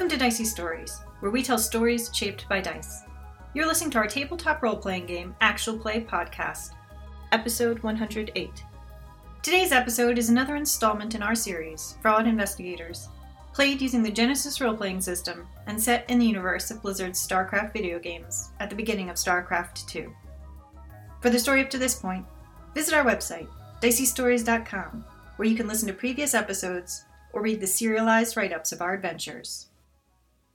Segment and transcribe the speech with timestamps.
[0.00, 3.02] Welcome to Dicey Stories, where we tell stories shaped by dice.
[3.52, 6.70] You're listening to our tabletop role playing game, Actual Play Podcast,
[7.32, 8.64] episode 108.
[9.42, 13.08] Today's episode is another installment in our series, Fraud Investigators,
[13.52, 17.74] played using the Genesys role playing system and set in the universe of Blizzard's StarCraft
[17.74, 20.10] video games at the beginning of StarCraft 2.
[21.20, 22.24] For the story up to this point,
[22.74, 23.48] visit our website,
[23.82, 25.04] diceystories.com,
[25.36, 27.04] where you can listen to previous episodes
[27.34, 29.66] or read the serialized write ups of our adventures.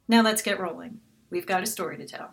[0.08, 1.00] Now let's get rolling.
[1.30, 2.32] We've got a story to tell.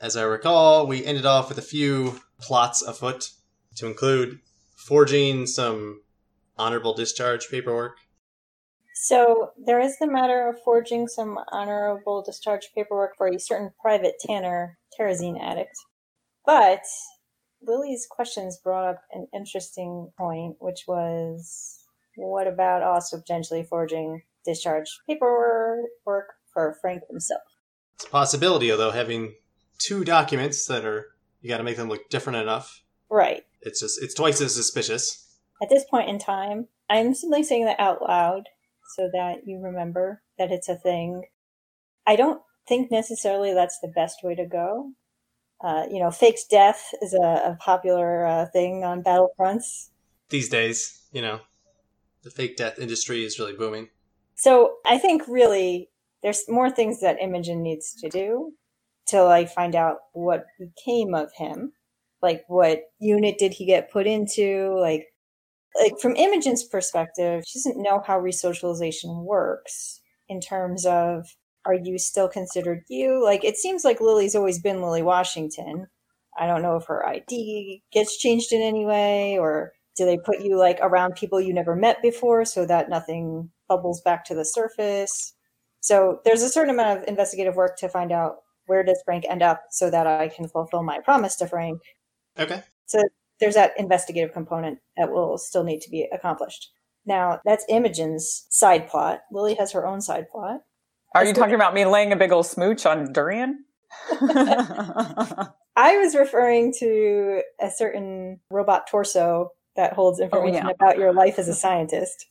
[0.00, 3.30] As I recall, we ended off with a few plots afoot
[3.76, 4.40] to include
[4.74, 6.02] forging some
[6.56, 7.98] honorable discharge paperwork.
[8.94, 14.14] So there is the matter of forging some honorable discharge paperwork for a certain private
[14.20, 15.76] tanner terrazine addict.
[16.44, 16.82] But
[17.62, 21.79] Lily's questions brought up an interesting point, which was
[22.16, 27.42] what about also potentially forging discharge paperwork for Frank himself?
[27.94, 29.34] It's a possibility, although having
[29.78, 31.06] two documents that are
[31.40, 32.82] you got to make them look different enough.
[33.10, 33.44] Right.
[33.62, 35.26] It's just it's twice as suspicious.
[35.62, 38.48] At this point in time, I'm simply saying that out loud
[38.96, 41.24] so that you remember that it's a thing.
[42.06, 44.92] I don't think necessarily that's the best way to go.
[45.62, 49.90] Uh, you know, faked death is a, a popular uh, thing on battlefronts
[50.30, 51.06] these days.
[51.12, 51.40] You know,
[52.22, 53.88] the fake death industry is really booming.
[54.34, 55.90] So I think really
[56.22, 58.52] there's more things that Imogen needs to do
[59.08, 61.72] to like find out what became of him.
[62.22, 64.76] Like what unit did he get put into?
[64.78, 65.06] Like
[65.80, 71.26] like from Imogen's perspective, she doesn't know how resocialization works in terms of
[71.64, 73.22] are you still considered you?
[73.22, 75.86] Like it seems like Lily's always been Lily Washington.
[76.38, 80.40] I don't know if her ID gets changed in any way or do they put
[80.40, 84.46] you like around people you never met before so that nothing bubbles back to the
[84.46, 85.34] surface?
[85.80, 89.42] So there's a certain amount of investigative work to find out where does Frank end
[89.42, 91.82] up so that I can fulfill my promise to Frank.
[92.38, 92.62] Okay.
[92.86, 93.02] So
[93.40, 96.70] there's that investigative component that will still need to be accomplished.
[97.04, 99.20] Now, that's Imogen's side plot.
[99.30, 100.60] Lily has her own side plot.
[101.14, 103.66] Are you talking about me laying a big old smooch on Durian?
[104.10, 109.50] I was referring to a certain robot torso
[109.80, 110.74] that holds information oh, yeah.
[110.78, 112.26] about your life as a scientist.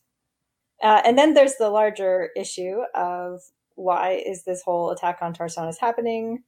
[0.84, 3.42] Uh, and then there's the larger issue of
[3.76, 6.44] why is this whole attack on Tarsonis happening?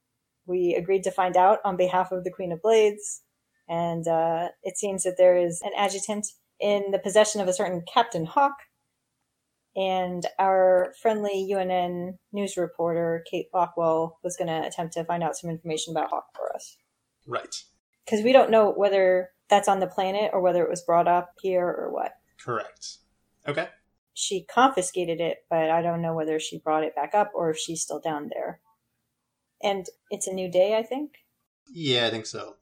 [0.45, 3.21] We agreed to find out on behalf of the Queen of Blades,
[3.67, 6.27] and uh, it seems that there is an adjutant
[6.59, 8.55] in the possession of a certain Captain Hawk.
[9.75, 15.37] And our friendly UNN news reporter, Kate Lockwell, was going to attempt to find out
[15.37, 16.77] some information about Hawk for us.
[17.25, 17.55] Right.
[18.05, 21.33] Because we don't know whether that's on the planet or whether it was brought up
[21.41, 22.13] here or what.
[22.43, 22.97] Correct.
[23.47, 23.67] Okay.
[24.13, 27.57] She confiscated it, but I don't know whether she brought it back up or if
[27.57, 28.61] she's still down there.
[29.61, 31.11] And it's a new day, I think.
[31.71, 32.55] Yeah, I think so.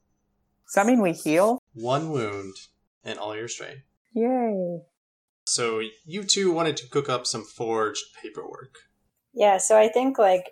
[0.66, 1.58] Does that mean we heal?
[1.72, 2.54] One wound
[3.04, 3.82] and all your strain.
[4.12, 4.80] Yay.
[5.46, 8.74] So you two wanted to cook up some forged paperwork.
[9.32, 10.50] Yeah, so I think like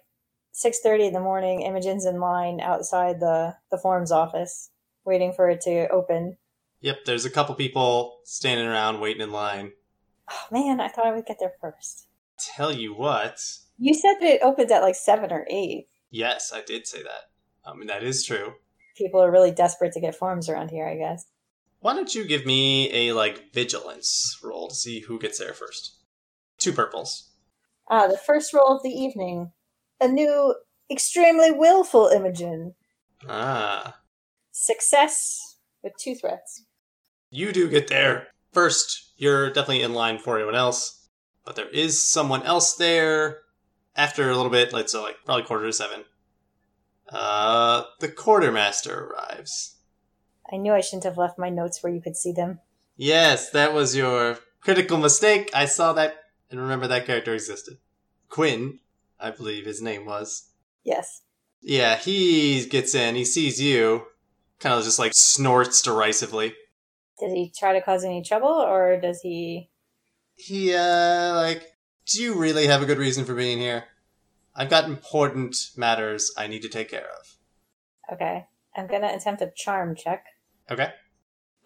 [0.53, 4.70] 6:30 in the morning, Imogen's in line outside the the forms office
[5.08, 6.36] waiting for it to open.
[6.80, 9.72] Yep, there's a couple people standing around waiting in line.
[10.30, 12.06] Oh man, I thought I would get there first.
[12.38, 13.41] Tell you what.
[13.78, 15.88] You said that it opens at like 7 or 8.
[16.10, 17.30] Yes, I did say that.
[17.64, 18.54] I mean, that is true.
[18.96, 21.26] People are really desperate to get forms around here, I guess.
[21.80, 25.96] Why don't you give me a, like, vigilance roll to see who gets there first?
[26.58, 27.30] Two purples.
[27.88, 29.52] Ah, the first roll of the evening.
[30.00, 30.56] A new,
[30.90, 32.75] extremely willful Imogen.
[33.28, 33.98] Ah.
[34.60, 36.64] Success with two threats.
[37.30, 39.12] You do get there first.
[39.16, 41.08] You're definitely in line for everyone else.
[41.44, 43.42] But there is someone else there
[43.94, 46.04] after a little bit, like, so, like, probably quarter to seven.
[47.08, 49.76] Uh, the quartermaster arrives.
[50.52, 52.58] I knew I shouldn't have left my notes where you could see them.
[52.96, 55.50] Yes, that was your critical mistake.
[55.55, 56.16] I saw that
[56.50, 57.78] and remember that character existed.
[58.28, 58.81] Quinn,
[59.20, 60.50] I believe his name was.
[60.82, 61.22] Yes.
[61.60, 64.02] Yeah, he gets in, he sees you,
[64.60, 66.55] kind of just like snorts derisively.
[67.19, 69.70] Did he try to cause any trouble, or does he?
[70.37, 71.64] He, uh, like,
[72.06, 73.84] do you really have a good reason for being here?
[74.55, 77.37] I've got important matters I need to take care of.
[78.12, 78.46] Okay.
[78.76, 80.25] I'm going to attempt a charm check.
[80.70, 80.90] Okay.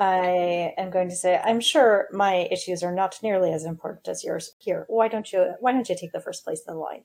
[0.01, 4.25] I am going to say, I'm sure my issues are not nearly as important as
[4.25, 4.53] yours.
[4.59, 5.53] Here, why don't you?
[5.61, 7.05] Why don't you take the first place in the line?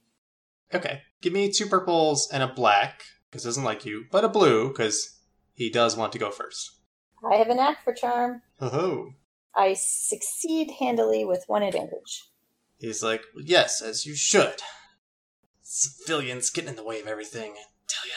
[0.73, 1.01] Okay.
[1.21, 4.69] Give me two purples and a black because he doesn't like you, but a blue
[4.69, 5.16] because
[5.57, 6.71] he does want to go first.
[7.29, 8.43] I have a knack for charm.
[8.59, 9.13] Ho ho.
[9.55, 12.25] I succeed handily with one advantage.
[12.77, 14.61] He's like, yes, as you should.
[15.63, 17.53] Civilians getting in the way of everything.
[17.53, 18.13] I tell ya.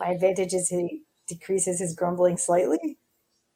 [0.00, 2.98] My advantage is he decreases his grumbling slightly.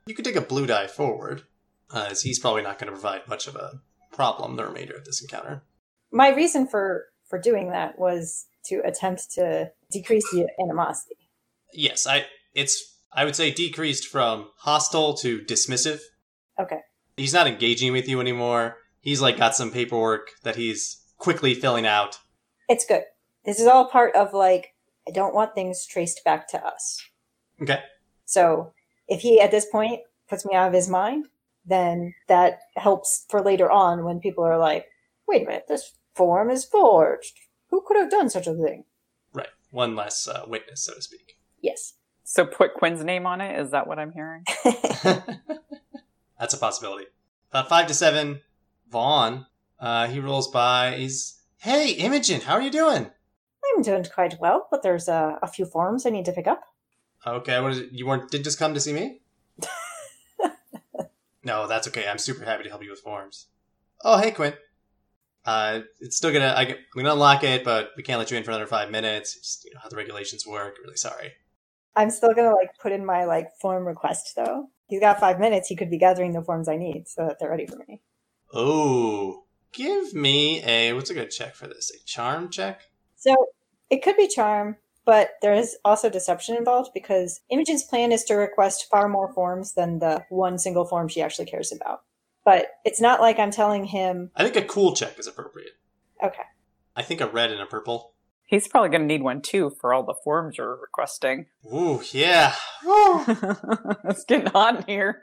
[0.07, 1.43] You could take a blue die forward,
[1.91, 3.81] uh, as he's probably not going to provide much of a
[4.13, 5.65] problem the remainder of this encounter.
[6.13, 11.17] My reason for for doing that was to attempt to decrease the animosity.
[11.73, 12.27] Yes, I.
[12.55, 16.01] It's I would say decreased from hostile to dismissive.
[16.59, 16.81] Okay.
[17.17, 18.79] He's not engaging with you anymore.
[19.01, 22.19] He's like got some paperwork that he's quickly filling out.
[22.69, 23.03] It's good.
[23.45, 24.75] This is all part of like
[25.07, 27.03] I don't want things traced back to us.
[27.61, 27.81] Okay.
[28.25, 28.73] So
[29.09, 31.27] if he at this point puts me out of his mind,
[31.65, 34.87] then that helps for later on when people are like,
[35.29, 37.39] wait a minute, this form is forged.
[37.71, 38.85] Who could have done such a thing?
[39.33, 39.49] Right.
[39.71, 41.37] One less uh, witness, so to speak.
[41.61, 41.95] Yes.
[42.33, 43.61] So put Quinn's name on it.
[43.61, 44.45] Is that what I'm hearing?
[46.41, 47.05] That's a possibility.
[47.51, 48.41] About five to seven,
[48.91, 49.45] Vaughn.
[49.79, 50.97] Uh, he rolls by.
[50.97, 53.11] He's hey, Imogen, how are you doing?
[53.77, 56.63] I'm doing quite well, but there's uh, a few forms I need to pick up.
[57.27, 57.93] Okay, what is it?
[57.93, 59.21] You weren't did just come to see me?
[61.45, 62.09] no, that's okay.
[62.09, 63.49] I'm super happy to help you with forms.
[64.03, 64.55] Oh, hey, Quinn.
[65.45, 66.55] Uh, it's still gonna.
[66.57, 69.35] I, am gonna unlock it, but we can't let you in for another five minutes.
[69.35, 70.79] Just you know how the regulations work.
[70.83, 71.35] Really sorry.
[71.97, 74.69] I'm still gonna like put in my like form request though.
[74.87, 75.69] He's got five minutes.
[75.69, 78.01] He could be gathering the forms I need so that they're ready for me.
[78.53, 81.91] Oh, give me a what's a good check for this?
[81.91, 82.83] A charm check.
[83.17, 83.35] So
[83.91, 88.35] it could be charm, but there is also deception involved because Imogen's plan is to
[88.35, 92.03] request far more forms than the one single form she actually cares about.
[92.45, 95.73] But it's not like I'm telling him, I think a cool check is appropriate.
[96.23, 96.43] okay,
[96.97, 98.12] I think a red and a purple.
[98.53, 101.47] He's probably going to need one too for all the forms you're requesting.
[101.73, 102.55] Ooh, yeah.
[102.85, 103.25] Woo.
[104.05, 105.23] it's getting hot in here.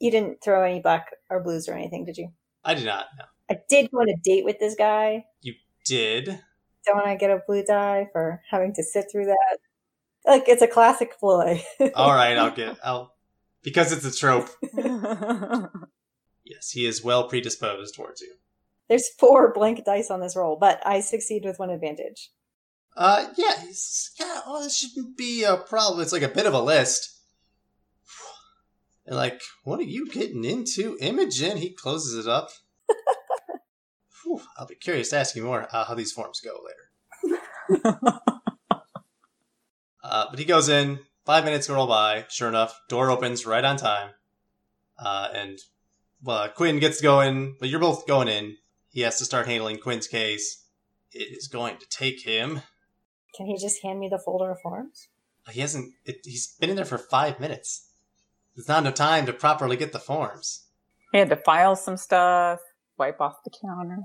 [0.00, 2.32] you didn't throw any black or blues or anything, did you?
[2.64, 3.06] I did not.
[3.16, 3.26] No.
[3.48, 5.26] I did go on a date with this guy.
[5.40, 5.54] You
[5.86, 6.40] did
[6.84, 9.58] Don't I get a blue die for having to sit through that?
[10.26, 11.62] Like, it's a classic ploy.
[11.94, 12.36] all right?
[12.36, 12.76] I'll get.
[12.82, 13.14] I'll
[13.62, 14.50] because it's a trope.
[16.44, 18.32] Yes, he is well predisposed towards you.
[18.88, 22.30] There's four blank dice on this roll, but I succeed with one advantage.
[22.98, 26.00] Uh, yeah, he's, yeah, well, this shouldn't be a problem.
[26.00, 27.20] It's like a bit of a list.
[29.06, 31.58] And like, what are you getting into, Imogen?
[31.58, 32.50] He closes it up.
[34.24, 36.58] Whew, I'll be curious to ask you more uh, how these forms go
[37.22, 37.40] later.
[40.02, 41.00] Uh, but he goes in.
[41.26, 42.24] Five minutes roll by.
[42.30, 44.12] Sure enough, door opens right on time.
[44.98, 45.58] Uh, and
[46.22, 47.56] well, Quinn gets going.
[47.60, 48.56] But you're both going in.
[48.88, 50.64] He has to start handling Quinn's case.
[51.12, 52.62] It is going to take him.
[53.36, 55.08] Can he just hand me the folder of forms?
[55.50, 55.94] He hasn't.
[56.04, 57.88] It, he's been in there for five minutes.
[58.54, 60.66] There's not enough time to properly get the forms.
[61.12, 62.60] he had to file some stuff,
[62.98, 64.00] wipe off the counter.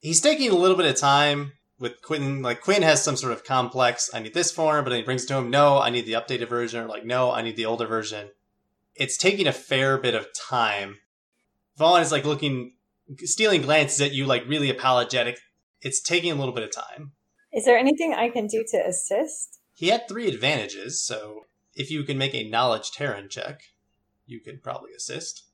[0.00, 2.42] He's taking a little bit of time with Quinn.
[2.42, 4.10] Like Quinn has some sort of complex.
[4.12, 5.50] I need this form, but then he brings it to him.
[5.50, 6.82] No, I need the updated version.
[6.84, 8.30] Or like, no, I need the older version.
[8.94, 10.98] It's taking a fair bit of time.
[11.76, 12.72] Vaughn is like looking,
[13.18, 15.38] stealing glances at you, like really apologetic.
[15.80, 17.12] It's taking a little bit of time.
[17.52, 19.58] Is there anything I can do to assist?
[19.74, 21.42] He had three advantages, so
[21.74, 23.60] if you can make a knowledge Terran check,
[24.26, 25.44] you could probably assist.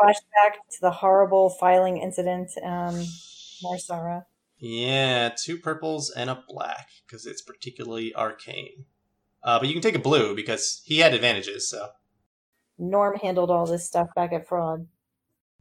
[0.00, 3.04] Flashback to the horrible filing incident, um,
[3.62, 4.26] Mar Sara.
[4.58, 8.86] Yeah, two purples and a black because it's particularly arcane.
[9.42, 11.68] Uh, but you can take a blue because he had advantages.
[11.68, 11.88] So,
[12.78, 14.86] Norm handled all this stuff back at Fraud.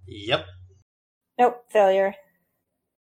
[0.08, 0.46] yep,
[1.38, 2.14] Nope, failure.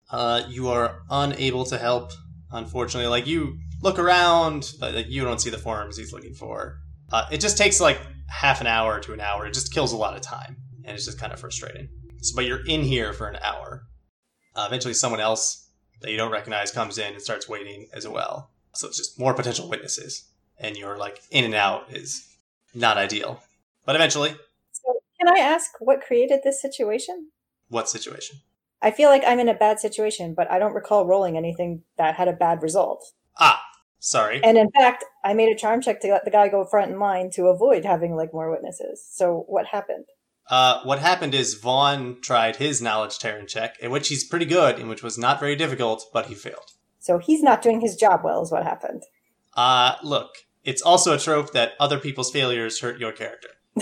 [0.10, 2.12] uh, you are unable to help.
[2.54, 6.78] Unfortunately, like you look around, but like, you don't see the forms he's looking for.
[7.12, 9.46] Uh, it just takes like half an hour to an hour.
[9.46, 11.90] It just kills a lot of time, and it's just kind of frustrating.
[12.22, 13.84] So, but you're in here for an hour.
[14.56, 15.70] Uh, eventually, someone else
[16.02, 18.52] that you don't recognize comes in and starts waiting as well.
[18.74, 22.28] So it's just more potential witnesses, and you're like in and out is
[22.74, 23.42] not ideal.
[23.86, 24.36] But eventually,
[24.72, 27.30] So, can I ask what created this situation?
[27.70, 28.38] what situation?
[28.82, 32.16] I feel like I'm in a bad situation, but I don't recall rolling anything that
[32.16, 33.06] had a bad result.
[33.40, 33.62] Ah,
[34.00, 34.44] sorry.
[34.44, 37.00] And in fact, I made a charm check to let the guy go front in
[37.00, 39.06] line to avoid having like more witnesses.
[39.12, 40.06] So what happened?
[40.50, 44.80] Uh, what happened is Vaughn tried his knowledge Terran check, in which he's pretty good,
[44.80, 46.72] in which was not very difficult, but he failed.
[47.00, 49.04] So he's not doing his job well, is what happened.
[49.56, 50.30] Uh, look,
[50.64, 53.50] it's also a trope that other people's failures hurt your character.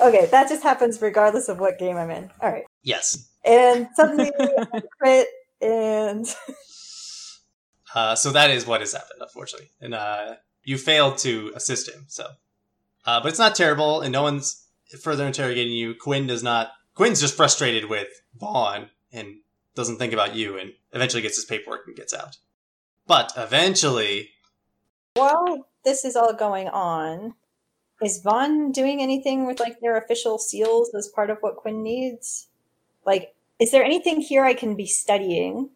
[0.00, 2.30] okay, that just happens regardless of what game I'm in.
[2.40, 2.64] All right.
[2.84, 3.28] Yes.
[3.44, 4.30] And suddenly
[5.00, 5.26] crit
[5.60, 6.26] and
[7.94, 9.70] Uh, so that is what has happened, unfortunately.
[9.80, 12.26] And uh, you failed to assist him, so.
[13.06, 14.66] Uh, but it's not terrible, and no one's
[15.00, 16.72] further interrogating you, Quinn does not.
[16.94, 19.36] Quinn's just frustrated with Vaughn and
[19.74, 22.38] doesn't think about you, and eventually gets his paperwork and gets out.
[23.06, 24.30] But eventually,
[25.14, 27.34] While this is all going on,
[28.02, 32.48] is Vaughn doing anything with like their official seals as part of what Quinn needs?
[33.06, 35.70] Like, is there anything here I can be studying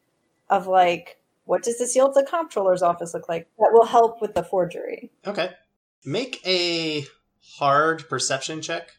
[0.51, 4.21] of like what does the seal of the comptroller's office look like that will help
[4.21, 5.11] with the forgery?
[5.27, 5.53] okay,
[6.05, 7.07] make a
[7.59, 8.91] hard perception check.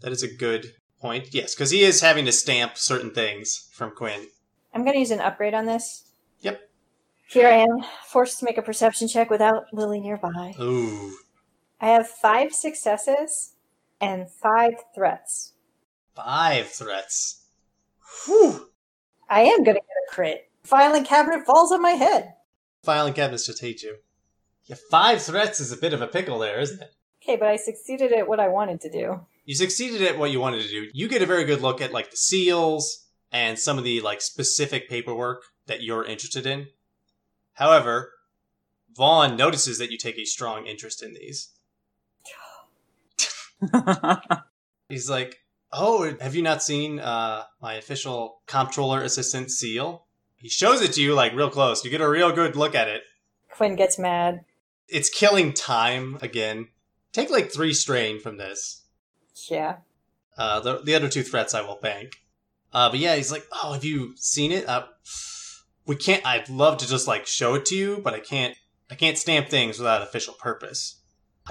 [0.00, 1.32] That is a good point.
[1.32, 4.26] Yes, because he is having to stamp certain things from Quinn.
[4.74, 6.10] I'm going to use an upgrade on this.
[6.40, 6.60] Yep.
[7.28, 10.54] Here I am, forced to make a perception check without Lily nearby.
[10.60, 11.16] Ooh,
[11.80, 13.54] I have five successes
[14.00, 15.52] and five threats.
[16.16, 17.39] five threats.
[18.26, 18.68] Whew.
[19.28, 20.50] I am going to get a crit.
[20.64, 22.34] Filing cabinet falls on my head.
[22.82, 23.96] Filing cabinets just hate you.
[24.66, 26.94] Yeah, five threats is a bit of a pickle there, isn't it?
[27.22, 29.20] Okay, but I succeeded at what I wanted to do.
[29.44, 30.88] You succeeded at what you wanted to do.
[30.92, 34.20] You get a very good look at like the seals and some of the like
[34.20, 36.68] specific paperwork that you're interested in.
[37.54, 38.12] However,
[38.96, 41.50] Vaughn notices that you take a strong interest in these.
[44.88, 45.39] He's like,
[45.72, 51.02] "Oh, have you not seen uh, my official comptroller assistant seal?" He shows it to
[51.02, 51.84] you like real close.
[51.84, 53.02] You get a real good look at it.
[53.50, 54.44] Quinn gets mad.
[54.88, 56.68] It's killing time again.
[57.12, 58.84] Take like three strain from this.
[59.50, 59.76] Yeah.
[60.38, 62.22] Uh, the, the other two threats I will bank.
[62.72, 64.68] Uh, but yeah, he's like, "Oh, have you seen it?
[64.68, 64.86] Uh,
[65.86, 66.24] we can't.
[66.24, 68.56] I'd love to just like show it to you, but I can't.
[68.90, 70.99] I can't stamp things without official purpose.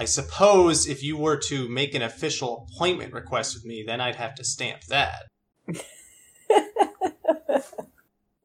[0.00, 4.16] I suppose if you were to make an official appointment request with me, then I'd
[4.16, 5.26] have to stamp that.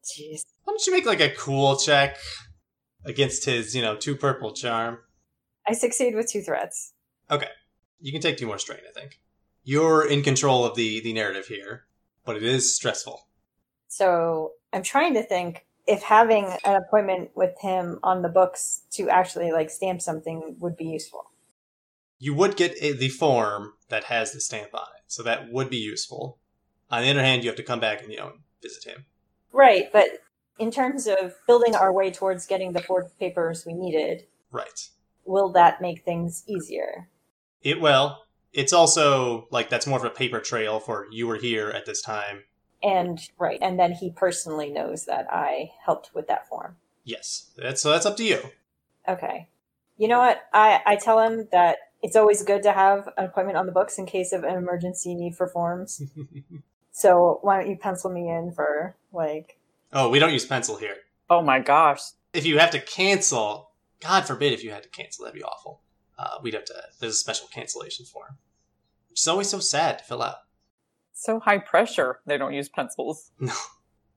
[0.04, 0.44] Jeez.
[0.64, 2.18] Why don't you make like a cool check
[3.06, 4.98] against his, you know, two purple charm?
[5.66, 6.92] I succeed with two threats.
[7.30, 7.48] Okay.
[8.00, 9.18] You can take two more strain, I think.
[9.64, 11.86] You're in control of the the narrative here,
[12.26, 13.28] but it is stressful.
[13.88, 19.08] So I'm trying to think if having an appointment with him on the books to
[19.08, 21.30] actually like stamp something would be useful.
[22.18, 25.70] You would get a, the form that has the stamp on it, so that would
[25.70, 26.38] be useful.
[26.90, 28.32] On the other hand, you have to come back and you know
[28.62, 29.04] visit him.
[29.52, 30.08] Right, but
[30.58, 34.88] in terms of building our way towards getting the four papers we needed, Right.
[35.24, 37.08] will that make things easier?
[37.62, 38.22] It well.
[38.52, 42.00] It's also like that's more of a paper trail for you were here at this
[42.00, 42.44] time.
[42.82, 46.76] And right, and then he personally knows that I helped with that form.
[47.04, 48.40] Yes, that's so that's up to you.
[49.08, 49.48] Okay.
[49.98, 50.42] You know what?
[50.52, 53.98] I, I tell him that it's always good to have an appointment on the books
[53.98, 56.02] in case of an emergency need for forms.
[56.92, 59.58] So why don't you pencil me in for like
[59.92, 60.96] oh, we don't use pencil here.
[61.28, 62.00] oh my gosh.
[62.32, 65.82] If you have to cancel, God forbid if you had to cancel, that'd be awful.
[66.18, 66.74] Uh, we'd have to.
[66.98, 68.38] There's a special cancellation form,
[69.10, 70.36] which is always so sad to fill out.
[71.12, 72.20] So high pressure.
[72.24, 73.30] They don't use pencils.
[73.40, 73.52] No,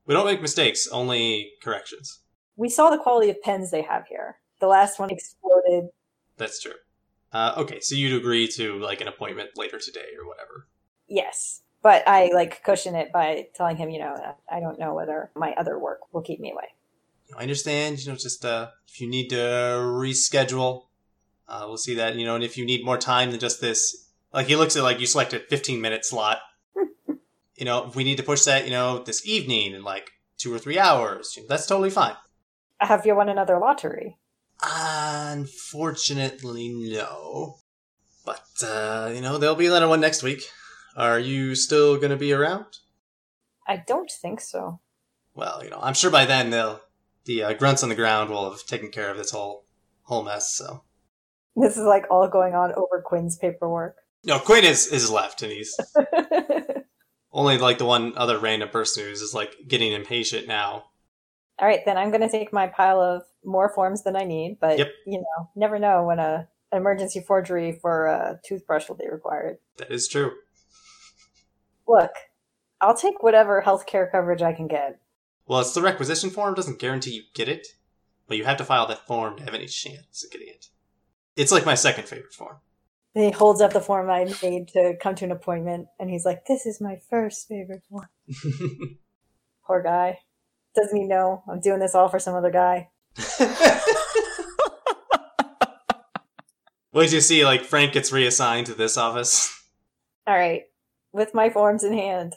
[0.05, 2.19] we don't make mistakes, only corrections.
[2.55, 4.37] we saw the quality of pens they have here.
[4.61, 5.89] The last one exploded.
[6.37, 6.73] That's true.
[7.31, 10.67] Uh, okay, so you'd agree to like an appointment later today or whatever.
[11.07, 11.61] Yes.
[11.81, 14.15] But I like cushion it by telling him, you know,
[14.51, 16.67] I don't know whether my other work will keep me away.
[17.37, 17.99] I understand.
[17.99, 20.85] You know, just uh, if you need to reschedule,
[21.47, 22.15] uh, we'll see that.
[22.15, 24.83] You know, and if you need more time than just this, like he looks at
[24.83, 26.39] like you selected 15 minute slot.
[27.55, 30.53] you know, if we need to push that, you know, this evening in like two
[30.53, 32.15] or three hours, you know, that's totally fine.
[32.79, 34.17] Have you won another lottery?
[34.61, 37.57] Unfortunately, no.
[38.25, 40.43] But uh, you know, there'll be another one next week.
[40.95, 42.65] Are you still going to be around?
[43.67, 44.79] I don't think so.
[45.35, 46.81] Well, you know, I'm sure by then they'll
[47.25, 49.65] the uh, grunts on the ground will have taken care of this whole
[50.03, 50.53] whole mess.
[50.55, 50.83] So
[51.55, 53.95] This is like all going on over Quinn's paperwork.
[54.23, 55.77] no, Quinn is is left, and he's
[57.31, 60.85] only like the one other random person who's just like getting impatient now.
[61.59, 64.57] All right, then I'm going to take my pile of more forms than I need,
[64.61, 64.91] but Yep.
[65.05, 69.57] you know, never know when a an emergency forgery for a toothbrush will be required.
[69.77, 70.33] That is true.
[71.87, 72.11] Look,
[72.79, 74.99] I'll take whatever healthcare coverage I can get.
[75.47, 77.69] Well, it's the requisition form doesn't guarantee you get it,
[78.27, 80.67] but you have to file that form to have any chance of getting it.
[81.35, 82.57] It's like my second favorite form.
[83.15, 86.45] He holds up the form I made to come to an appointment, and he's like,
[86.45, 88.07] "This is my first favorite one."
[89.65, 90.19] Poor guy
[90.75, 92.89] doesn't he know I'm doing this all for some other guy?
[96.91, 97.45] what did you see?
[97.45, 99.55] Like Frank gets reassigned to this office.
[100.27, 100.63] All right,
[101.11, 102.33] with my forms in hand.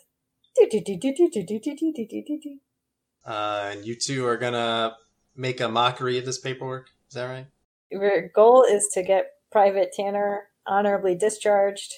[3.25, 4.97] And you two are gonna
[5.37, 6.89] make a mockery of this paperwork.
[7.09, 7.47] Is that right?
[7.91, 11.93] Your goal is to get Private Tanner honorably discharged.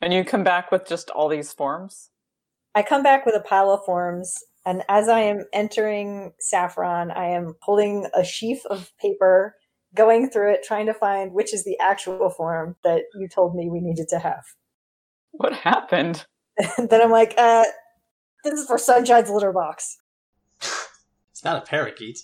[0.00, 2.10] And you come back with just all these forms.
[2.74, 7.26] I come back with a pile of forms and as I am entering Saffron, I
[7.26, 9.54] am holding a sheaf of paper,
[9.94, 13.70] going through it, trying to find which is the actual form that you told me
[13.70, 14.44] we needed to have.
[15.30, 16.26] What happened?
[16.78, 17.64] And then I'm like, uh,
[18.42, 19.98] this is for Sunshine's litter box.
[21.30, 22.18] It's not a parakeet.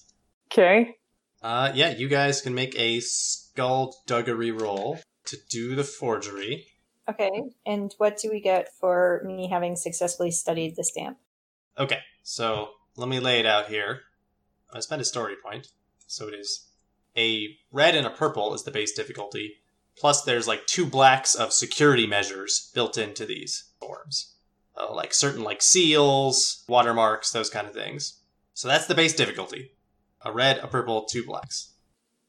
[0.51, 0.97] Okay.
[1.43, 6.67] Uh, yeah, you guys can make a skullduggery roll to do the forgery.
[7.09, 7.31] Okay,
[7.67, 11.19] and what do we get for me having successfully studied the stamp?
[11.77, 14.03] Okay, so let me lay it out here.
[14.73, 15.69] I spent a story point,
[16.07, 16.69] so it is
[17.17, 19.57] a red and a purple is the base difficulty.
[19.97, 24.35] Plus, there's like two blacks of security measures built into these forms,
[24.77, 28.21] uh, like certain like seals, watermarks, those kind of things.
[28.55, 29.73] So that's the base difficulty:
[30.23, 31.73] a red, a purple, two blacks.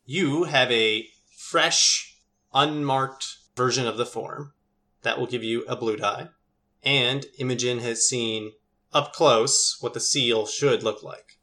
[0.05, 1.07] You have a
[1.37, 2.17] fresh,
[2.53, 4.53] unmarked version of the form
[5.03, 6.29] that will give you a blue die,
[6.83, 8.51] and Imogen has seen
[8.93, 11.39] up close what the seal should look like.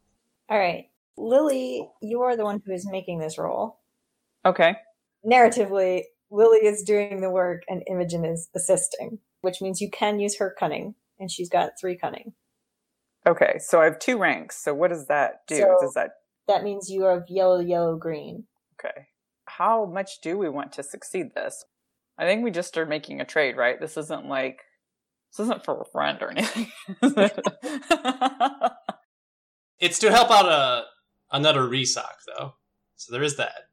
[0.49, 0.85] All right,
[1.17, 3.79] Lily, you are the one who is making this roll.
[4.45, 4.75] Okay.
[5.25, 10.37] Narratively, Lily is doing the work and Imogen is assisting, which means you can use
[10.37, 12.33] her cunning, and she's got three cunning.
[13.27, 13.59] Okay.
[13.59, 14.57] So I have two ranks.
[14.63, 15.57] So what does that do?
[15.57, 16.11] So- does that
[16.47, 18.45] That means you have yellow, yellow, green.
[18.79, 19.07] okay?
[19.45, 21.65] How much do we want to succeed this?
[22.17, 23.79] I think we just are making a trade, right?
[23.79, 24.61] This isn't like
[25.31, 26.71] this isn't for a friend or anything.
[29.81, 30.85] It's to help out a
[31.31, 32.53] another resock, though.
[32.95, 33.63] So there is that.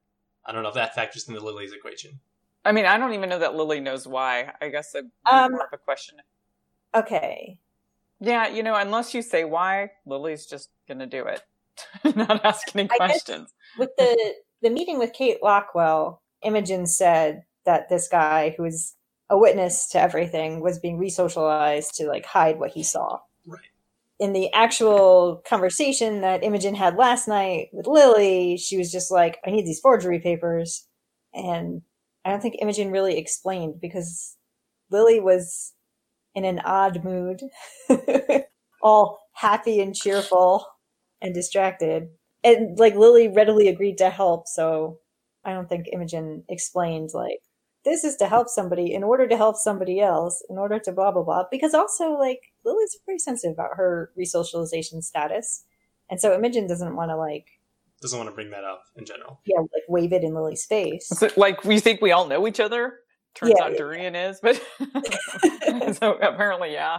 [0.44, 2.18] I don't know if that factors into Lily's equation.
[2.64, 4.52] I mean, I don't even know that Lily knows why.
[4.62, 6.16] I guess it'd be Um, more of a question.
[6.94, 7.58] Okay.
[8.20, 11.42] Yeah, you know, unless you say why, Lily's just gonna do it,
[12.16, 13.52] not ask any questions.
[13.76, 18.94] With the the meeting with Kate Lockwell, Imogen said that this guy who was
[19.30, 23.20] a witness to everything was being resocialized to like hide what he saw.
[23.46, 23.60] Right.
[24.18, 29.38] In the actual conversation that Imogen had last night with Lily, she was just like,
[29.46, 30.86] I need these forgery papers.
[31.34, 31.82] And
[32.24, 34.36] I don't think Imogen really explained because
[34.90, 35.72] Lily was
[36.34, 37.42] in an odd mood,
[38.82, 40.66] all happy and cheerful
[41.20, 42.08] and distracted.
[42.42, 44.98] And like Lily readily agreed to help, so
[45.44, 47.40] I don't think Imogen explained like
[47.88, 51.10] this is to help somebody in order to help somebody else, in order to blah
[51.12, 51.44] blah blah.
[51.50, 55.64] Because also like Lily's very sensitive about her resocialization status.
[56.10, 57.46] And so Imogen doesn't want to like
[58.00, 59.40] Doesn't want to bring that up in general.
[59.46, 61.10] yeah, like wave it in Lily's face.
[61.10, 63.00] Is it like we think we all know each other?
[63.34, 63.78] Turns Yeah, out yeah.
[63.78, 64.56] Durian is, but
[65.96, 66.98] so apparently, yeah.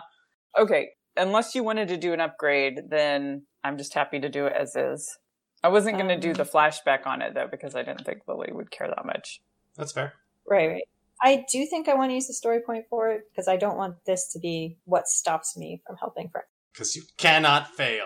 [0.57, 4.53] Okay, unless you wanted to do an upgrade, then I'm just happy to do it
[4.53, 5.17] as is.
[5.63, 6.35] I wasn't going to do Um.
[6.35, 9.41] the flashback on it though because I didn't think Lily would care that much.
[9.75, 10.13] That's fair.
[10.49, 10.83] Right, right.
[11.21, 13.77] I do think I want to use the story point for it because I don't
[13.77, 16.47] want this to be what stops me from helping friends.
[16.73, 18.05] Because you cannot fail.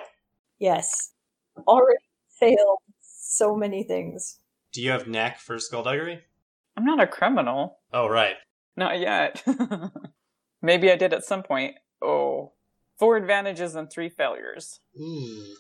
[0.60, 1.12] Yes.
[1.68, 2.00] Already
[2.40, 4.40] failed so many things.
[4.72, 6.22] Do you have knack for skullduggery?
[6.76, 8.36] I'm not a criminal, Oh, right.
[8.76, 9.44] not yet.
[10.64, 11.76] Maybe I did at some point.
[12.02, 12.54] Oh,
[12.98, 14.80] four advantages and three failures.
[15.00, 15.56] Ooh.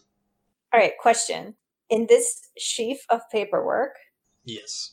[0.73, 1.53] All right, question.
[1.89, 3.95] In this sheaf of paperwork,
[4.43, 4.92] Yes.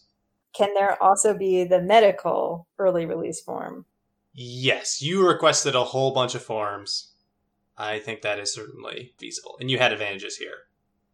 [0.55, 3.85] Can there also be the medical early release form?
[4.33, 7.13] Yes, you requested a whole bunch of forms.
[7.77, 9.57] I think that is certainly feasible.
[9.61, 10.67] And you had advantages here.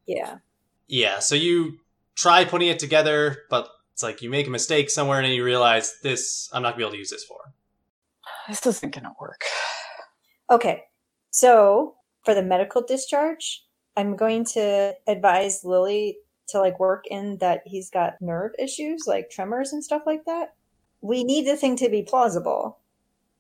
[0.07, 0.37] Yeah.
[0.88, 1.79] Yeah, so you
[2.14, 5.44] try putting it together, but it's like you make a mistake somewhere and then you
[5.44, 7.53] realize this, I'm not going to be able to use this for.
[8.49, 9.42] This isn't going to work.
[10.51, 10.85] Okay.
[11.31, 13.64] So, for the medical discharge,
[13.96, 19.30] I'm going to advise Lily to like work in that he's got nerve issues, like
[19.30, 20.54] tremors and stuff like that.
[21.00, 22.78] We need the thing to be plausible.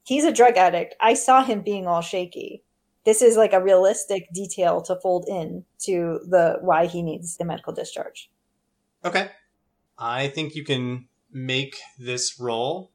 [0.04, 0.94] He's a drug addict.
[1.00, 2.62] I saw him being all shaky.
[3.04, 7.44] This is like a realistic detail to fold in to the why he needs the
[7.44, 8.30] medical discharge.
[9.04, 9.30] Okay.
[9.98, 12.92] I think you can make this roll.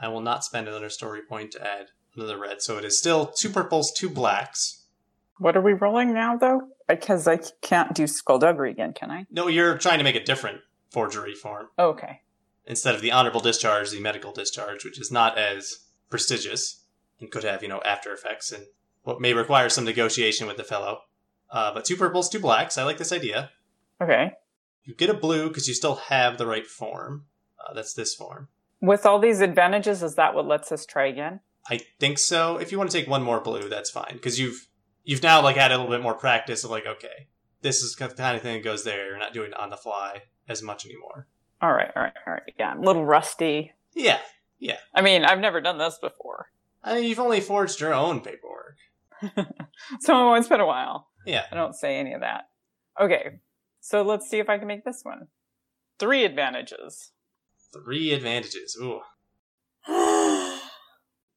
[0.00, 3.26] I will not spend another story point to add another red, so it is still
[3.26, 4.85] two purples, two blacks.
[5.38, 6.62] What are we rolling now, though?
[6.88, 9.26] Because I can't do skullduggery again, can I?
[9.30, 11.68] No, you're trying to make a different forgery form.
[11.78, 12.20] Okay.
[12.66, 16.84] Instead of the honorable discharge, the medical discharge, which is not as prestigious
[17.20, 18.66] and could have, you know, after effects and
[19.02, 21.00] what may require some negotiation with the fellow.
[21.50, 22.76] Uh, but two purples, two blacks.
[22.76, 23.50] I like this idea.
[24.00, 24.32] Okay.
[24.84, 27.26] You get a blue because you still have the right form.
[27.58, 28.48] Uh, that's this form.
[28.80, 31.40] With all these advantages, is that what lets us try again?
[31.68, 32.58] I think so.
[32.58, 34.68] If you want to take one more blue, that's fine because you've
[35.06, 37.28] you've now like had a little bit more practice of like, okay,
[37.62, 39.06] this is the kind of thing that goes there.
[39.06, 41.28] You're not doing it on the fly as much anymore.
[41.62, 42.52] All right, all right, all right.
[42.58, 43.72] Yeah, I'm a little rusty.
[43.94, 44.18] Yeah,
[44.58, 44.76] yeah.
[44.94, 46.50] I mean, I've never done this before.
[46.84, 48.76] I mean, you've only forged your own paperwork.
[50.00, 51.08] so it's been a while.
[51.24, 51.46] Yeah.
[51.50, 52.48] I don't say any of that.
[53.00, 53.40] Okay,
[53.80, 55.28] so let's see if I can make this one.
[55.98, 57.12] Three advantages.
[57.72, 58.76] Three advantages.
[58.80, 59.00] Ooh.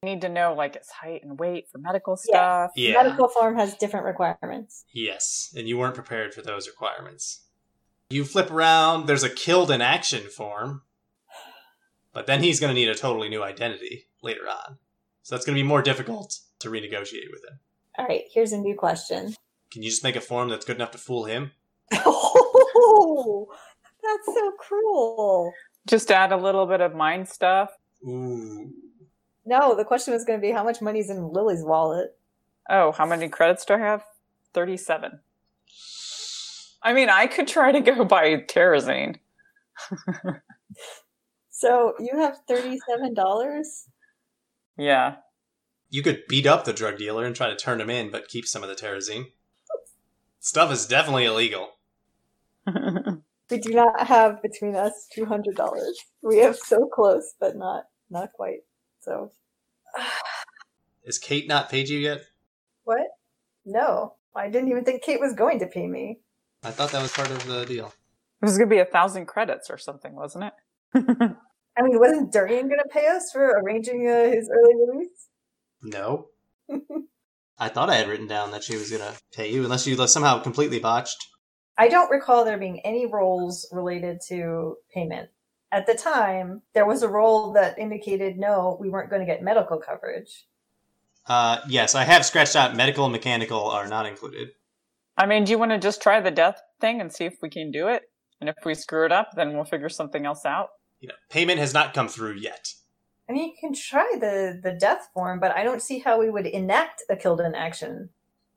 [0.02, 2.66] You need to know like its height and weight for medical Yeah.
[2.66, 2.70] stuff.
[2.74, 3.02] Yeah.
[3.02, 4.86] Medical form has different requirements.
[4.94, 7.42] Yes, and you weren't prepared for those requirements.
[8.08, 10.82] You flip around, there's a killed in action form,
[12.14, 14.78] but then he's going to need a totally new identity later on.
[15.22, 17.60] So that's going to be more difficult to renegotiate with him.
[17.98, 19.34] All right, here's a new question.
[19.70, 21.52] Can you just make a form that's good enough to fool him?
[22.92, 23.46] Oh,
[24.02, 25.52] that's so cruel.
[25.86, 27.70] Just add a little bit of mind stuff.
[28.06, 28.72] Ooh.
[29.50, 32.16] No, the question was going to be how much money's in Lily's wallet.
[32.68, 34.04] Oh, how many credits do I have?
[34.54, 35.18] 37.
[36.84, 39.16] I mean, I could try to go buy Terrazine.
[41.60, 43.86] So you have thirty-seven dollars.
[44.78, 45.16] Yeah.
[45.90, 48.46] You could beat up the drug dealer and try to turn him in, but keep
[48.46, 49.26] some of the terrazine.
[50.38, 51.72] Stuff is definitely illegal.
[53.50, 55.98] We do not have between us two hundred dollars.
[56.22, 58.60] We have so close, but not not quite.
[59.00, 59.32] So
[61.04, 62.22] Is Kate not paid you yet?
[62.84, 63.06] what?
[63.64, 66.18] No, I didn't even think Kate was going to pay me.
[66.62, 67.92] I thought that was part of the deal.
[68.42, 70.52] It was going to be a thousand credits or something, wasn't it?
[71.78, 75.28] I mean, wasn't Durian going to pay us for arranging uh, his early release?
[75.82, 76.28] No.
[77.58, 80.06] I thought I had written down that she was going to pay you, unless you
[80.06, 81.24] somehow completely botched.
[81.78, 85.30] I don't recall there being any roles related to payment.
[85.72, 89.42] At the time, there was a role that indicated no, we weren't going to get
[89.42, 90.46] medical coverage.
[91.26, 94.50] Uh, yes, I have scratched out medical and mechanical are not included.
[95.16, 97.48] I mean, do you want to just try the death thing and see if we
[97.50, 98.02] can do it?
[98.40, 100.70] And if we screw it up, then we'll figure something else out.
[101.00, 102.74] You know, payment has not come through yet.
[103.28, 106.30] I mean, you can try the the death form, but I don't see how we
[106.30, 108.08] would enact a killed in action.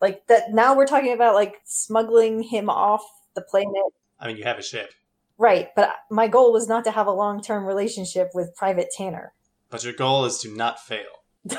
[0.02, 0.52] Like that.
[0.54, 3.04] Now we're talking about like smuggling him off
[3.36, 4.94] the planet, I mean, you have a ship,
[5.38, 5.70] right?
[5.76, 9.34] But my goal was not to have a long term relationship with Private Tanner.
[9.70, 11.04] but your goal is to not fail.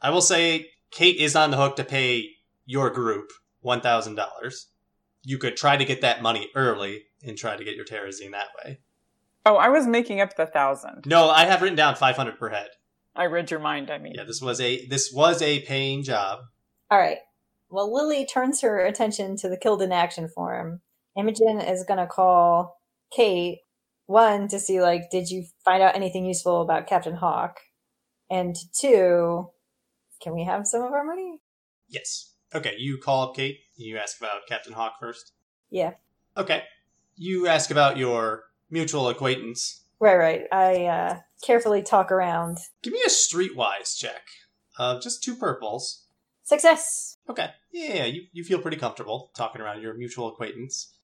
[0.00, 2.30] I will say Kate is on the hook to pay
[2.66, 3.30] your group
[3.64, 4.64] $1,000.
[5.24, 8.48] You could try to get that money early and try to get your terrazine that
[8.64, 8.80] way.
[9.44, 11.04] Oh, I was making up the thousand.
[11.06, 12.68] No, I have written down 500 per head.
[13.16, 14.12] I read your mind, I mean.
[14.14, 16.40] Yeah, this was a this was a paying job.
[16.90, 17.18] All right.
[17.68, 20.80] Well, Lily turns her attention to the killed in action form.
[21.18, 22.80] Imogen is going to call
[23.14, 23.58] Kate,
[24.06, 27.58] one, to see, like, did you find out anything useful about Captain Hawk?
[28.30, 29.50] And two,
[30.22, 31.40] can we have some of our money?
[31.88, 32.34] Yes.
[32.54, 33.58] Okay, you call up Kate.
[33.76, 35.32] You ask about Captain Hawk first.
[35.70, 35.94] Yeah.
[36.36, 36.62] Okay.
[37.16, 39.84] You ask about your mutual acquaintance.
[40.00, 40.42] Right, right.
[40.52, 42.58] I uh, carefully talk around.
[42.82, 44.22] Give me a streetwise check.
[44.78, 46.04] Uh, just two purples.
[46.44, 47.16] Success!
[47.28, 47.50] Okay.
[47.72, 50.94] Yeah, you, you feel pretty comfortable talking around your mutual acquaintance.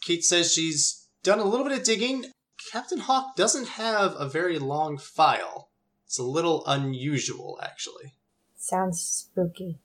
[0.00, 2.26] Kate says she's done a little bit of digging.
[2.72, 5.70] Captain Hawk doesn't have a very long file.
[6.06, 8.14] It's a little unusual, actually.
[8.56, 9.78] Sounds spooky.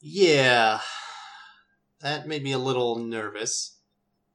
[0.00, 0.80] Yeah,
[2.00, 3.78] that made me a little nervous.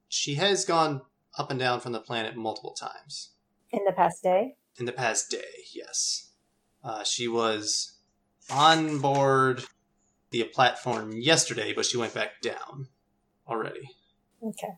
[0.07, 1.01] She has gone
[1.37, 3.29] up and down from the planet multiple times.
[3.71, 4.55] In the past day?
[4.77, 6.31] In the past day, yes.
[6.83, 7.97] Uh, she was
[8.49, 9.63] on board
[10.31, 12.87] the platform yesterday, but she went back down
[13.47, 13.91] already.
[14.43, 14.73] Okay.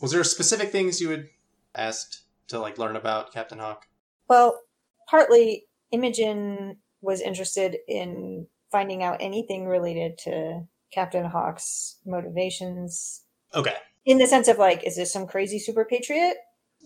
[0.00, 1.28] Was there specific things you had
[1.74, 3.86] asked to like learn about Captain Hawk?
[4.28, 4.60] Well,
[5.08, 13.22] partly Imogen was interested in finding out anything related to Captain Hawk's motivations
[13.54, 16.36] Okay, in the sense of like, is this some crazy super patriot?